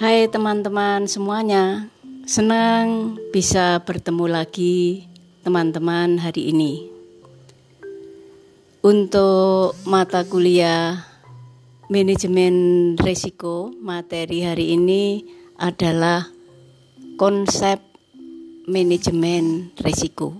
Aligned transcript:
Hai 0.00 0.32
teman-teman 0.32 1.04
semuanya, 1.04 1.92
senang 2.24 3.20
bisa 3.36 3.84
bertemu 3.84 4.32
lagi 4.32 5.04
teman-teman 5.44 6.16
hari 6.16 6.56
ini. 6.56 6.88
Untuk 8.80 9.76
mata 9.84 10.24
kuliah 10.24 11.04
manajemen 11.92 12.96
risiko, 12.96 13.76
materi 13.76 14.40
hari 14.40 14.72
ini 14.72 15.20
adalah 15.60 16.32
konsep 17.20 17.84
manajemen 18.72 19.68
risiko. 19.84 20.32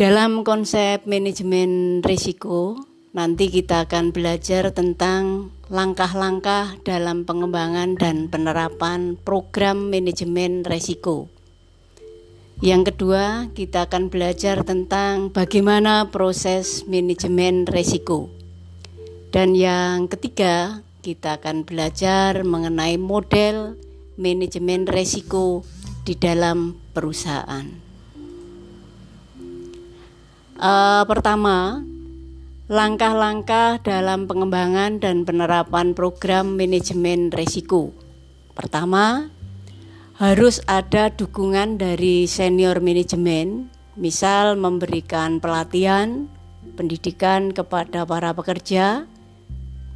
Dalam 0.00 0.40
konsep 0.40 1.04
manajemen 1.04 2.00
risiko, 2.00 2.87
nanti 3.18 3.50
kita 3.50 3.90
akan 3.90 4.14
belajar 4.14 4.70
tentang 4.70 5.50
langkah-langkah 5.66 6.78
dalam 6.86 7.26
pengembangan 7.26 7.98
dan 7.98 8.30
penerapan 8.30 9.18
program 9.18 9.90
manajemen 9.90 10.62
risiko. 10.62 11.26
Yang 12.62 12.94
kedua, 12.94 13.50
kita 13.58 13.90
akan 13.90 14.06
belajar 14.06 14.62
tentang 14.62 15.34
bagaimana 15.34 16.14
proses 16.14 16.86
manajemen 16.86 17.66
risiko. 17.66 18.30
Dan 19.34 19.58
yang 19.58 20.06
ketiga, 20.06 20.86
kita 21.02 21.42
akan 21.42 21.66
belajar 21.66 22.46
mengenai 22.46 23.02
model 23.02 23.74
manajemen 24.14 24.86
risiko 24.86 25.66
di 26.06 26.14
dalam 26.14 26.78
perusahaan. 26.94 27.66
Uh, 30.58 31.02
pertama, 31.06 31.82
langkah-langkah 32.68 33.80
dalam 33.80 34.28
pengembangan 34.28 35.00
dan 35.00 35.24
penerapan 35.24 35.96
program 35.96 36.52
manajemen 36.52 37.32
risiko. 37.32 37.96
Pertama, 38.52 39.32
harus 40.20 40.60
ada 40.68 41.08
dukungan 41.08 41.80
dari 41.80 42.28
senior 42.28 42.84
manajemen, 42.84 43.72
misal 43.96 44.60
memberikan 44.60 45.40
pelatihan, 45.40 46.28
pendidikan 46.76 47.56
kepada 47.56 48.04
para 48.04 48.36
pekerja, 48.36 49.08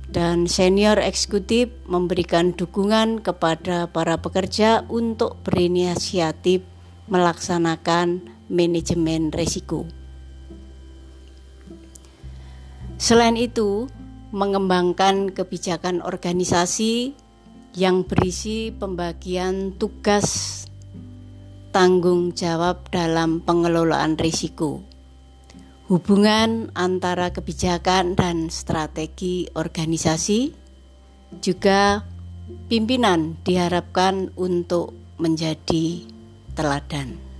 dan 0.08 0.48
senior 0.48 0.96
eksekutif 0.96 1.68
memberikan 1.84 2.56
dukungan 2.56 3.20
kepada 3.20 3.84
para 3.84 4.16
pekerja 4.16 4.88
untuk 4.88 5.36
berinisiatif 5.44 6.64
melaksanakan 7.04 8.24
manajemen 8.48 9.28
risiko. 9.28 9.84
Selain 13.02 13.34
itu, 13.34 13.90
mengembangkan 14.30 15.34
kebijakan 15.34 16.06
organisasi 16.06 17.18
yang 17.74 18.06
berisi 18.06 18.70
pembagian 18.70 19.74
tugas 19.74 20.62
tanggung 21.74 22.30
jawab 22.30 22.86
dalam 22.94 23.42
pengelolaan 23.42 24.14
risiko. 24.14 24.86
Hubungan 25.90 26.70
antara 26.78 27.34
kebijakan 27.34 28.14
dan 28.14 28.54
strategi 28.54 29.50
organisasi 29.50 30.54
juga 31.42 32.06
pimpinan 32.70 33.34
diharapkan 33.42 34.30
untuk 34.38 34.94
menjadi 35.18 36.06
teladan. 36.54 37.31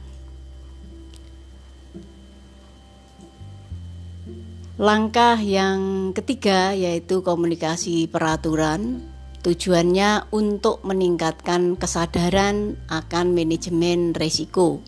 Langkah 4.83 5.39
yang 5.39 6.11
ketiga 6.11 6.75
yaitu 6.75 7.23
komunikasi 7.23 8.11
peraturan. 8.11 8.99
Tujuannya 9.47 10.27
untuk 10.35 10.83
meningkatkan 10.83 11.79
kesadaran 11.79 12.75
akan 12.91 13.31
manajemen 13.31 14.11
risiko, 14.11 14.83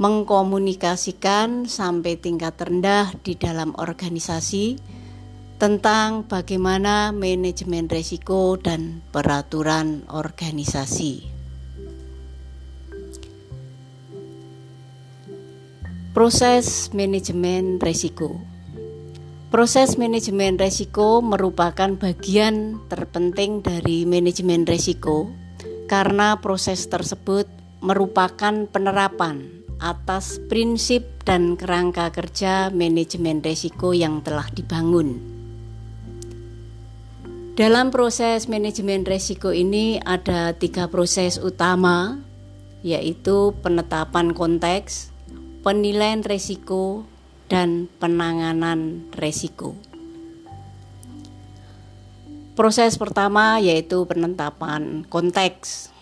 mengkomunikasikan 0.00 1.68
sampai 1.68 2.16
tingkat 2.16 2.56
rendah 2.56 3.12
di 3.20 3.36
dalam 3.36 3.76
organisasi 3.76 4.80
tentang 5.60 6.24
bagaimana 6.24 7.12
manajemen 7.12 7.84
risiko 7.84 8.56
dan 8.56 9.04
peraturan 9.12 10.08
organisasi. 10.08 11.28
Proses 16.16 16.88
manajemen 16.96 17.76
risiko. 17.76 18.57
Proses 19.48 19.96
manajemen 19.96 20.60
resiko 20.60 21.24
merupakan 21.24 21.96
bagian 21.96 22.84
terpenting 22.92 23.64
dari 23.64 24.04
manajemen 24.04 24.68
resiko 24.68 25.32
karena 25.88 26.36
proses 26.44 26.84
tersebut 26.92 27.48
merupakan 27.80 28.68
penerapan 28.68 29.64
atas 29.80 30.36
prinsip 30.52 31.24
dan 31.24 31.56
kerangka 31.56 32.12
kerja 32.12 32.68
manajemen 32.68 33.40
resiko 33.40 33.96
yang 33.96 34.20
telah 34.20 34.44
dibangun. 34.52 35.16
Dalam 37.56 37.88
proses 37.88 38.52
manajemen 38.52 39.08
resiko 39.08 39.56
ini 39.56 39.96
ada 39.96 40.52
tiga 40.60 40.92
proses 40.92 41.40
utama, 41.40 42.20
yaitu 42.84 43.56
penetapan 43.64 44.36
konteks, 44.36 45.08
penilaian 45.64 46.20
resiko, 46.20 47.08
dan 47.48 47.88
penanganan 47.96 49.08
resiko. 49.16 49.74
Proses 52.58 52.98
pertama 52.98 53.62
yaitu 53.62 54.04
penetapan 54.04 55.06
konteks. 55.06 55.94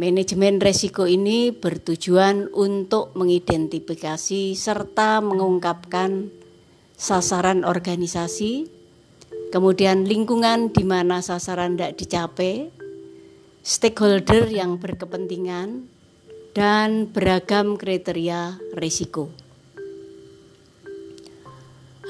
Manajemen 0.00 0.62
resiko 0.64 1.04
ini 1.04 1.52
bertujuan 1.52 2.48
untuk 2.56 3.12
mengidentifikasi 3.12 4.56
serta 4.56 5.20
mengungkapkan 5.20 6.32
sasaran 6.96 7.68
organisasi, 7.68 8.70
kemudian 9.52 10.08
lingkungan 10.08 10.72
di 10.72 10.88
mana 10.88 11.20
sasaran 11.20 11.76
tidak 11.76 12.00
dicapai, 12.00 12.72
stakeholder 13.60 14.48
yang 14.48 14.80
berkepentingan, 14.80 15.84
dan 16.56 17.10
beragam 17.10 17.76
kriteria 17.76 18.56
risiko. 18.78 19.49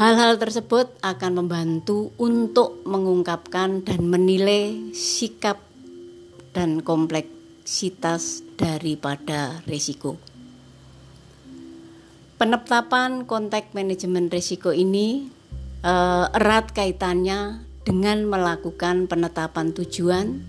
Hal-hal 0.01 0.41
tersebut 0.41 0.97
akan 1.05 1.45
membantu 1.45 2.09
untuk 2.17 2.81
mengungkapkan 2.89 3.85
dan 3.85 4.09
menilai 4.09 4.97
sikap 4.97 5.61
dan 6.57 6.81
kompleksitas 6.81 8.41
daripada 8.57 9.61
risiko. 9.69 10.17
Penetapan 12.41 13.29
konteks 13.29 13.77
manajemen 13.77 14.33
risiko 14.33 14.73
ini 14.73 15.29
uh, 15.85 16.33
erat 16.33 16.73
kaitannya 16.73 17.61
dengan 17.85 18.25
melakukan 18.25 19.05
penetapan 19.05 19.77
tujuan, 19.77 20.41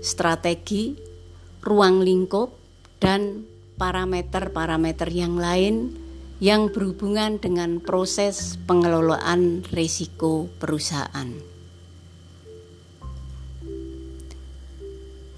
strategi, 0.00 0.96
ruang 1.60 2.00
lingkup, 2.00 2.56
dan 3.04 3.44
parameter-parameter 3.76 5.12
yang 5.12 5.36
lain 5.36 6.03
yang 6.44 6.68
berhubungan 6.68 7.40
dengan 7.40 7.80
proses 7.80 8.60
pengelolaan 8.68 9.64
risiko 9.72 10.52
perusahaan. 10.60 11.32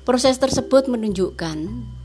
Proses 0.02 0.42
tersebut 0.42 0.90
menunjukkan 0.90 1.58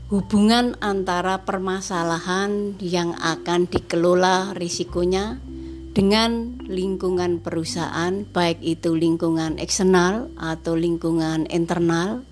hubungan 0.06 0.78
antara 0.78 1.42
permasalahan 1.42 2.78
yang 2.78 3.18
akan 3.18 3.66
dikelola 3.66 4.54
risikonya 4.54 5.42
dengan 5.90 6.62
lingkungan 6.70 7.42
perusahaan, 7.42 8.22
baik 8.22 8.62
itu 8.62 8.94
lingkungan 8.94 9.58
eksternal 9.58 10.30
atau 10.38 10.78
lingkungan 10.78 11.50
internal, 11.50 12.22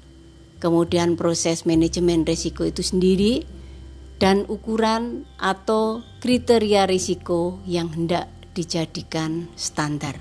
kemudian 0.62 1.18
proses 1.18 1.66
manajemen 1.66 2.22
risiko 2.22 2.62
itu 2.62 2.86
sendiri, 2.86 3.42
dan 4.20 4.44
ukuran 4.52 5.24
atau 5.40 6.04
kriteria 6.20 6.84
risiko 6.84 7.56
yang 7.64 7.88
hendak 7.88 8.28
dijadikan 8.52 9.48
standar. 9.56 10.20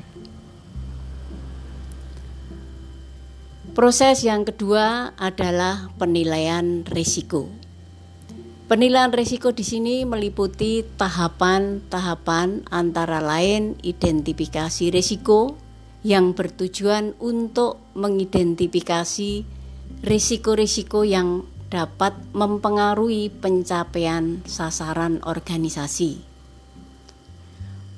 Proses 3.75 4.23
yang 4.23 4.47
kedua 4.47 5.13
adalah 5.19 5.91
penilaian 5.99 6.87
risiko. 6.87 7.51
Penilaian 8.71 9.11
risiko 9.11 9.51
di 9.51 9.65
sini 9.65 10.07
meliputi 10.07 10.85
tahapan-tahapan 10.85 12.69
antara 12.69 13.19
lain 13.19 13.75
identifikasi 13.81 14.93
risiko 14.93 15.57
yang 16.05 16.31
bertujuan 16.37 17.17
untuk 17.19 17.81
mengidentifikasi 17.97 19.43
risiko-risiko 20.05 21.03
yang 21.03 21.43
dapat 21.69 22.17
mempengaruhi 22.33 23.29
pencapaian 23.29 24.41
sasaran 24.49 25.21
organisasi. 25.21 26.25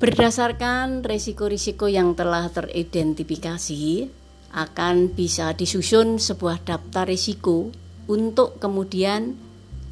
Berdasarkan 0.01 1.07
risiko-risiko 1.07 1.87
yang 1.87 2.13
telah 2.17 2.51
teridentifikasi, 2.51 4.11
akan 4.51 5.15
bisa 5.15 5.55
disusun 5.55 6.19
sebuah 6.19 6.67
daftar 6.67 7.07
risiko 7.07 7.71
untuk 8.11 8.59
kemudian 8.59 9.39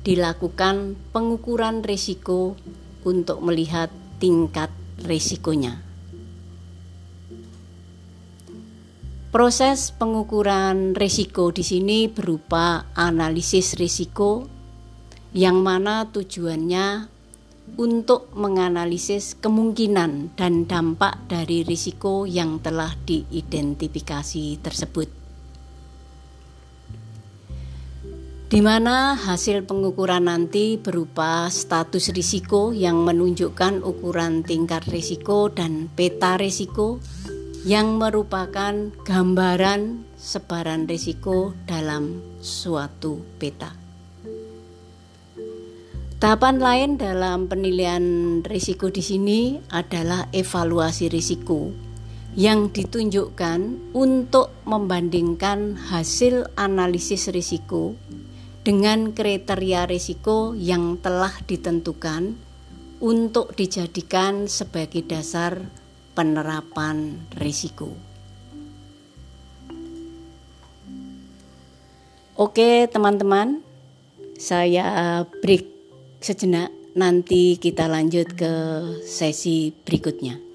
dilakukan 0.04 1.00
pengukuran 1.16 1.80
risiko 1.80 2.60
untuk 3.08 3.40
melihat 3.40 3.88
tingkat 4.20 4.68
risikonya. 5.00 5.89
Proses 9.30 9.94
pengukuran 9.94 10.98
risiko 10.98 11.54
di 11.54 11.62
sini 11.62 12.10
berupa 12.10 12.90
analisis 12.98 13.78
risiko 13.78 14.50
yang 15.38 15.62
mana 15.62 16.10
tujuannya 16.10 17.06
untuk 17.78 18.34
menganalisis 18.34 19.38
kemungkinan 19.38 20.34
dan 20.34 20.66
dampak 20.66 21.30
dari 21.30 21.62
risiko 21.62 22.26
yang 22.26 22.58
telah 22.58 22.98
diidentifikasi 23.06 24.66
tersebut. 24.66 25.14
Di 28.50 28.66
mana 28.66 29.14
hasil 29.14 29.62
pengukuran 29.70 30.26
nanti 30.26 30.82
berupa 30.82 31.54
status 31.54 32.10
risiko 32.18 32.74
yang 32.74 33.06
menunjukkan 33.06 33.86
ukuran 33.86 34.42
tingkat 34.42 34.90
risiko 34.90 35.54
dan 35.54 35.86
peta 35.94 36.34
risiko 36.42 36.98
yang 37.68 38.00
merupakan 38.00 38.92
gambaran 39.04 40.08
sebaran 40.16 40.88
risiko 40.88 41.52
dalam 41.68 42.24
suatu 42.40 43.20
peta. 43.36 43.76
Tahapan 46.20 46.60
lain 46.60 46.90
dalam 47.00 47.48
penilaian 47.48 48.40
risiko 48.44 48.92
di 48.92 49.00
sini 49.00 49.56
adalah 49.72 50.28
evaluasi 50.36 51.08
risiko 51.08 51.72
yang 52.36 52.72
ditunjukkan 52.72 53.92
untuk 53.96 54.52
membandingkan 54.68 55.80
hasil 55.80 56.52
analisis 56.60 57.32
risiko 57.32 57.96
dengan 58.64 59.16
kriteria 59.16 59.88
risiko 59.88 60.52
yang 60.56 61.00
telah 61.00 61.32
ditentukan 61.48 62.36
untuk 63.00 63.56
dijadikan 63.56 64.52
sebagai 64.52 65.08
dasar 65.08 65.72
penerapan 66.20 67.16
risiko. 67.40 67.96
Oke, 72.36 72.92
teman-teman, 72.92 73.64
saya 74.36 75.24
break 75.40 75.64
sejenak, 76.20 76.76
nanti 76.92 77.56
kita 77.56 77.88
lanjut 77.88 78.36
ke 78.36 78.52
sesi 79.08 79.72
berikutnya. 79.72 80.49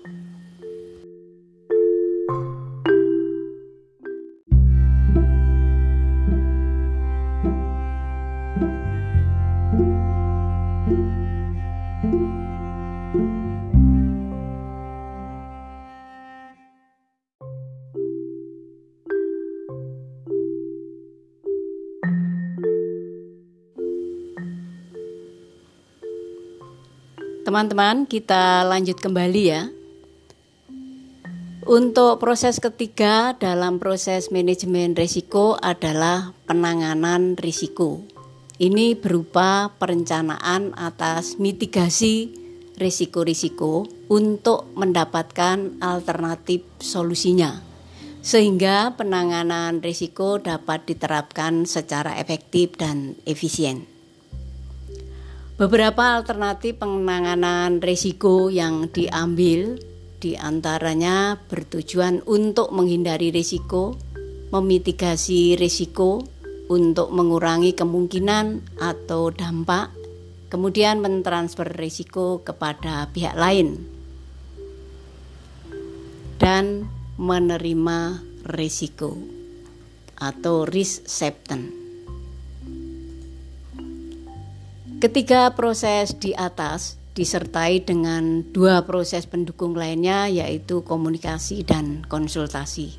Teman-teman, 27.54 28.10
kita 28.10 28.66
lanjut 28.66 28.98
kembali 28.98 29.42
ya. 29.46 29.70
Untuk 31.62 32.18
proses 32.18 32.58
ketiga 32.58 33.38
dalam 33.38 33.78
proses 33.78 34.34
manajemen 34.34 34.98
risiko 34.98 35.54
adalah 35.62 36.34
penanganan 36.50 37.38
risiko. 37.38 38.02
Ini 38.58 38.98
berupa 38.98 39.70
perencanaan 39.70 40.74
atas 40.74 41.38
mitigasi 41.38 42.34
risiko-risiko 42.74 43.86
untuk 44.10 44.74
mendapatkan 44.74 45.78
alternatif 45.78 46.66
solusinya, 46.82 47.62
sehingga 48.18 48.98
penanganan 48.98 49.78
risiko 49.78 50.42
dapat 50.42 50.90
diterapkan 50.90 51.70
secara 51.70 52.18
efektif 52.18 52.74
dan 52.74 53.14
efisien. 53.30 53.93
Beberapa 55.54 56.18
alternatif 56.18 56.82
penanganan 56.82 57.78
risiko 57.78 58.50
yang 58.50 58.90
diambil 58.90 59.78
di 60.18 60.34
antaranya 60.34 61.38
bertujuan 61.46 62.26
untuk 62.26 62.74
menghindari 62.74 63.30
risiko, 63.30 63.94
memitigasi 64.50 65.54
risiko, 65.54 66.26
untuk 66.66 67.14
mengurangi 67.14 67.70
kemungkinan 67.78 68.66
atau 68.82 69.30
dampak, 69.30 69.94
kemudian 70.50 70.98
mentransfer 70.98 71.70
risiko 71.70 72.42
kepada 72.42 73.06
pihak 73.14 73.38
lain, 73.38 73.78
dan 76.42 76.90
menerima 77.14 78.26
risiko 78.50 79.14
atau 80.18 80.66
risk 80.66 81.06
acceptance. 81.06 81.83
Ketiga 85.02 85.50
proses 85.58 86.14
di 86.14 86.30
atas 86.38 86.96
disertai 87.14 87.82
dengan 87.82 88.42
dua 88.50 88.82
proses 88.82 89.26
pendukung 89.26 89.78
lainnya 89.78 90.26
yaitu 90.26 90.82
komunikasi 90.82 91.62
dan 91.62 92.02
konsultasi 92.06 92.94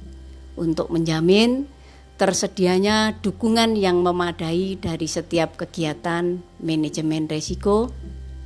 untuk 0.56 0.88
menjamin 0.92 1.68
tersedianya 2.16 3.20
dukungan 3.20 3.76
yang 3.76 4.00
memadai 4.00 4.80
dari 4.80 5.08
setiap 5.08 5.60
kegiatan 5.60 6.40
manajemen 6.64 7.28
risiko 7.28 7.92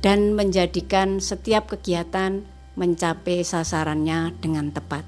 dan 0.02 0.34
menjadikan 0.34 1.22
setiap 1.22 1.70
kegiatan 1.70 2.42
mencapai 2.74 3.46
sasarannya 3.46 4.34
dengan 4.42 4.74
tepat. 4.74 5.06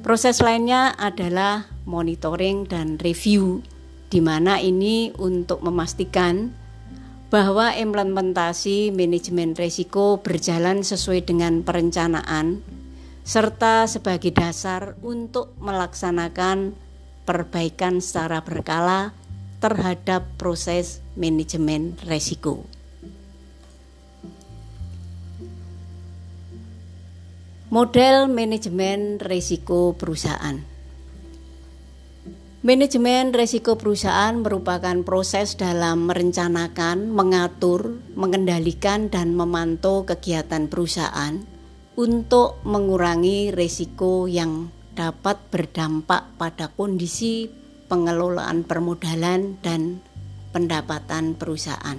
Proses 0.00 0.40
lainnya 0.40 0.96
adalah 0.96 1.68
monitoring 1.84 2.64
dan 2.64 2.96
review 2.96 3.60
di 4.08 4.24
mana 4.24 4.56
ini 4.58 5.12
untuk 5.20 5.60
memastikan 5.60 6.61
bahwa 7.32 7.72
implementasi 7.72 8.92
manajemen 8.92 9.56
risiko 9.56 10.20
berjalan 10.20 10.84
sesuai 10.84 11.24
dengan 11.24 11.64
perencanaan 11.64 12.60
serta 13.24 13.88
sebagai 13.88 14.36
dasar 14.36 15.00
untuk 15.00 15.56
melaksanakan 15.56 16.76
perbaikan 17.24 18.04
secara 18.04 18.44
berkala 18.44 19.16
terhadap 19.64 20.28
proses 20.36 21.00
manajemen 21.16 21.96
risiko. 22.04 22.68
Model 27.72 28.28
manajemen 28.28 29.16
risiko 29.16 29.96
perusahaan 29.96 30.71
Manajemen 32.62 33.34
risiko 33.34 33.74
perusahaan 33.74 34.38
merupakan 34.38 34.94
proses 35.02 35.58
dalam 35.58 36.06
merencanakan, 36.06 37.10
mengatur, 37.10 37.98
mengendalikan, 38.14 39.10
dan 39.10 39.34
memantau 39.34 40.06
kegiatan 40.06 40.70
perusahaan 40.70 41.42
untuk 41.98 42.62
mengurangi 42.62 43.50
risiko 43.50 44.30
yang 44.30 44.70
dapat 44.94 45.42
berdampak 45.50 46.38
pada 46.38 46.70
kondisi 46.70 47.50
pengelolaan 47.90 48.62
permodalan 48.62 49.58
dan 49.58 49.98
pendapatan 50.54 51.34
perusahaan. 51.34 51.98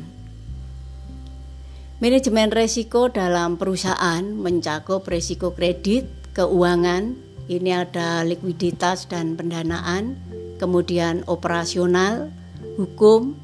Manajemen 2.00 2.56
risiko 2.56 3.12
dalam 3.12 3.60
perusahaan 3.60 4.24
mencakup 4.24 5.12
risiko 5.12 5.52
kredit, 5.52 6.08
keuangan, 6.32 7.20
ini 7.52 7.76
ada 7.76 8.24
likuiditas 8.24 9.12
dan 9.12 9.36
pendanaan, 9.36 10.16
kemudian 10.58 11.26
operasional, 11.26 12.30
hukum, 12.78 13.38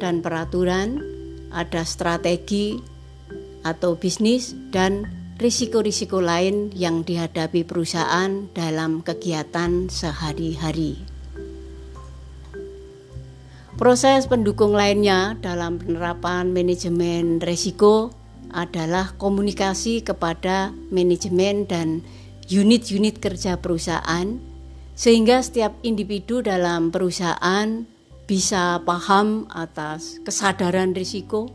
dan 0.00 0.20
peraturan, 0.20 1.00
ada 1.54 1.86
strategi 1.86 2.80
atau 3.64 3.96
bisnis, 3.96 4.52
dan 4.72 5.08
risiko-risiko 5.40 6.22
lain 6.22 6.70
yang 6.76 7.02
dihadapi 7.02 7.66
perusahaan 7.66 8.46
dalam 8.54 9.02
kegiatan 9.02 9.90
sehari-hari. 9.90 11.00
Proses 13.74 14.30
pendukung 14.30 14.70
lainnya 14.70 15.34
dalam 15.42 15.82
penerapan 15.82 16.54
manajemen 16.54 17.42
risiko 17.42 18.14
adalah 18.54 19.18
komunikasi 19.18 20.06
kepada 20.06 20.70
manajemen 20.94 21.66
dan 21.66 22.06
unit-unit 22.46 23.18
kerja 23.18 23.58
perusahaan 23.58 24.53
sehingga 24.94 25.42
setiap 25.42 25.74
individu 25.82 26.40
dalam 26.40 26.94
perusahaan 26.94 27.86
bisa 28.24 28.80
paham 28.86 29.44
atas 29.52 30.22
kesadaran 30.24 30.96
risiko, 30.96 31.50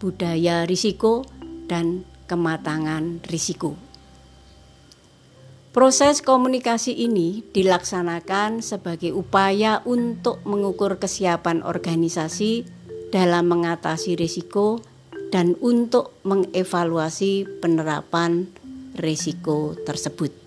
budaya 0.00 0.64
risiko, 0.64 1.26
dan 1.66 2.06
kematangan 2.30 3.20
risiko. 3.28 3.76
Proses 5.74 6.22
komunikasi 6.22 6.94
ini 6.94 7.42
dilaksanakan 7.50 8.62
sebagai 8.62 9.10
upaya 9.10 9.82
untuk 9.82 10.38
mengukur 10.46 11.02
kesiapan 11.02 11.66
organisasi 11.66 12.62
dalam 13.10 13.50
mengatasi 13.50 14.14
risiko 14.14 14.78
dan 15.34 15.58
untuk 15.58 16.14
mengevaluasi 16.22 17.58
penerapan 17.58 18.46
risiko 18.94 19.74
tersebut. 19.82 20.43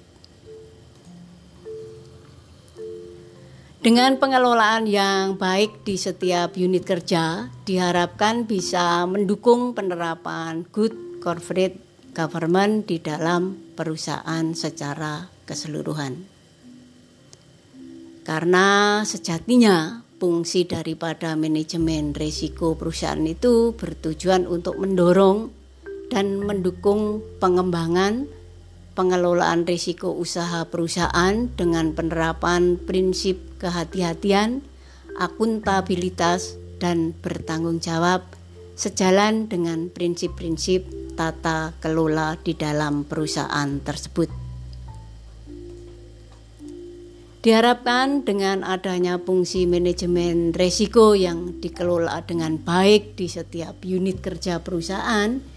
Dengan 3.88 4.20
pengelolaan 4.20 4.84
yang 4.84 5.40
baik 5.40 5.88
di 5.88 5.96
setiap 5.96 6.60
unit 6.60 6.84
kerja, 6.84 7.48
diharapkan 7.64 8.44
bisa 8.44 9.08
mendukung 9.08 9.72
penerapan 9.72 10.68
good 10.76 11.24
corporate 11.24 11.80
government 12.12 12.84
di 12.84 13.00
dalam 13.00 13.56
perusahaan 13.80 14.44
secara 14.52 15.32
keseluruhan. 15.48 16.20
Karena 18.28 19.00
sejatinya 19.08 20.04
fungsi 20.20 20.68
daripada 20.68 21.40
manajemen 21.40 22.12
risiko 22.12 22.76
perusahaan 22.76 23.24
itu 23.24 23.72
bertujuan 23.72 24.52
untuk 24.52 24.84
mendorong 24.84 25.48
dan 26.12 26.44
mendukung 26.44 27.24
pengembangan 27.40 28.28
pengelolaan 28.98 29.70
risiko 29.70 30.10
usaha 30.18 30.66
perusahaan 30.66 31.54
dengan 31.54 31.94
penerapan 31.94 32.82
prinsip 32.82 33.38
kehati-hatian, 33.62 34.66
akuntabilitas, 35.22 36.58
dan 36.82 37.14
bertanggung 37.22 37.78
jawab 37.78 38.26
sejalan 38.74 39.46
dengan 39.46 39.94
prinsip-prinsip 39.94 41.14
tata 41.14 41.78
kelola 41.78 42.38
di 42.42 42.58
dalam 42.58 43.06
perusahaan 43.06 43.82
tersebut. 43.82 44.30
Diharapkan 47.42 48.26
dengan 48.26 48.66
adanya 48.66 49.22
fungsi 49.22 49.70
manajemen 49.70 50.58
resiko 50.58 51.14
yang 51.14 51.62
dikelola 51.62 52.26
dengan 52.26 52.58
baik 52.58 53.14
di 53.14 53.30
setiap 53.30 53.82
unit 53.86 54.20
kerja 54.22 54.62
perusahaan, 54.62 55.57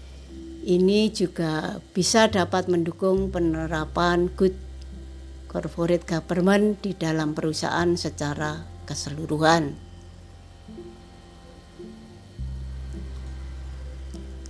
ini 0.61 1.09
juga 1.09 1.81
bisa 1.93 2.29
dapat 2.29 2.69
mendukung 2.69 3.33
penerapan 3.33 4.29
good 4.37 4.53
corporate 5.49 6.05
government 6.05 6.79
di 6.85 6.93
dalam 6.93 7.33
perusahaan 7.33 7.91
secara 7.97 8.61
keseluruhan. 8.85 9.73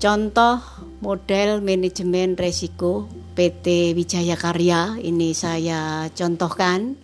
Contoh 0.01 0.58
model 1.06 1.62
manajemen 1.62 2.34
resiko 2.34 3.06
PT 3.38 3.94
Wijaya 3.94 4.34
Karya 4.34 4.98
ini 4.98 5.34
saya 5.38 6.10
contohkan. 6.13 6.98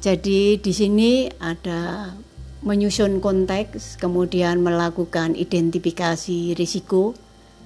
Jadi 0.00 0.56
di 0.60 0.72
sini 0.72 1.28
ada 1.40 2.12
menyusun 2.60 3.24
konteks, 3.24 3.96
kemudian 3.96 4.60
melakukan 4.60 5.32
identifikasi 5.32 6.52
risiko, 6.56 7.16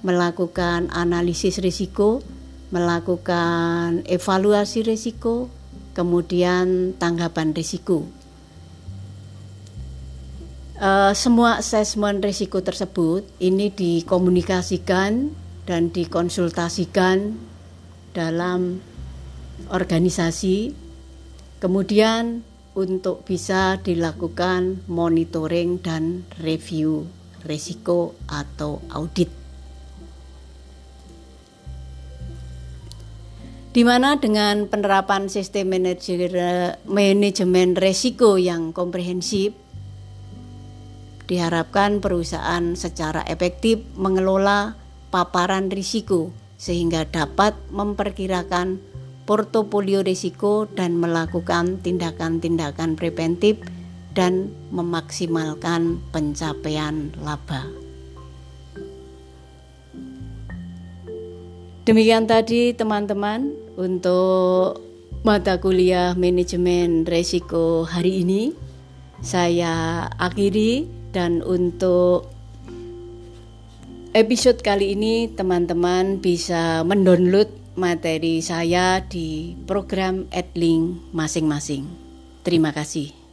melakukan 0.05 0.93
analisis 0.93 1.57
risiko, 1.57 2.21
melakukan 2.69 4.05
evaluasi 4.05 4.85
risiko, 4.85 5.49
kemudian 5.97 6.93
tanggapan 7.01 7.57
risiko. 7.57 8.05
Uh, 10.75 11.15
semua 11.15 11.63
asesmen 11.63 12.19
risiko 12.19 12.59
tersebut 12.59 13.23
ini 13.39 13.71
dikomunikasikan 13.71 15.31
dan 15.65 15.89
dikonsultasikan 15.89 17.33
dalam 18.13 18.83
organisasi, 19.71 20.75
kemudian 21.63 22.43
untuk 22.75 23.23
bisa 23.23 23.79
dilakukan 23.79 24.83
monitoring 24.91 25.79
dan 25.79 26.27
review 26.43 27.07
risiko 27.47 28.19
atau 28.27 28.83
audit. 28.91 29.44
Di 33.75 33.83
mana 33.83 34.15
dengan 34.15 34.71
penerapan 34.71 35.27
sistem 35.27 35.75
manajemen 36.87 37.75
risiko 37.75 38.39
yang 38.39 38.71
komprehensif, 38.71 39.51
Diharapkan 41.25 42.05
perusahaan 42.05 42.77
secara 42.77 43.25
efektif 43.25 43.81
mengelola 43.97 44.77
paparan 45.09 45.73
risiko 45.73 46.29
sehingga 46.61 47.09
dapat 47.09 47.57
memperkirakan 47.73 48.77
portofolio 49.25 50.05
risiko 50.05 50.69
dan 50.69 51.01
melakukan 51.01 51.81
tindakan-tindakan 51.81 52.93
preventif 52.93 53.57
dan 54.13 54.53
memaksimalkan 54.69 55.97
pencapaian 56.13 57.09
laba. 57.25 57.65
Demikian 61.89 62.29
tadi 62.29 62.77
teman-teman 62.77 63.64
untuk 63.75 64.81
mata 65.23 65.59
kuliah 65.59 66.13
manajemen 66.17 67.03
risiko 67.07 67.83
hari 67.87 68.23
ini. 68.23 68.51
Saya 69.23 70.05
akhiri 70.19 70.85
dan 71.15 71.39
untuk 71.41 72.27
episode 74.11 74.59
kali 74.61 74.93
ini 74.93 75.31
teman-teman 75.31 76.19
bisa 76.19 76.83
mendownload 76.87 77.49
materi 77.75 78.39
saya 78.39 79.03
di 79.03 79.55
program 79.67 80.27
Adlink 80.31 81.11
masing-masing. 81.11 81.87
Terima 82.43 82.71
kasih. 82.71 83.24